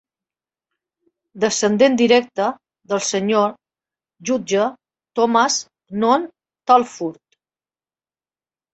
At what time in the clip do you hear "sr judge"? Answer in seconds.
3.09-4.67